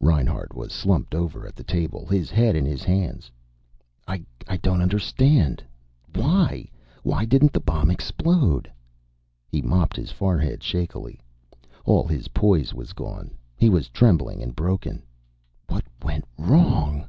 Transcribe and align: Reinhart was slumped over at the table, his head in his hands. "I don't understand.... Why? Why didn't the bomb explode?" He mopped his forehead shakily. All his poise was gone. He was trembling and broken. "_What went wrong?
Reinhart 0.00 0.54
was 0.54 0.72
slumped 0.72 1.14
over 1.14 1.46
at 1.46 1.54
the 1.54 1.62
table, 1.62 2.06
his 2.06 2.30
head 2.30 2.56
in 2.56 2.64
his 2.64 2.82
hands. 2.82 3.30
"I 4.08 4.24
don't 4.62 4.80
understand.... 4.80 5.62
Why? 6.14 6.70
Why 7.02 7.26
didn't 7.26 7.52
the 7.52 7.60
bomb 7.60 7.90
explode?" 7.90 8.72
He 9.48 9.60
mopped 9.60 9.94
his 9.96 10.10
forehead 10.10 10.62
shakily. 10.62 11.20
All 11.84 12.04
his 12.06 12.28
poise 12.28 12.72
was 12.72 12.94
gone. 12.94 13.36
He 13.54 13.68
was 13.68 13.90
trembling 13.90 14.42
and 14.42 14.56
broken. 14.56 15.02
"_What 15.68 15.82
went 16.02 16.24
wrong? 16.38 17.06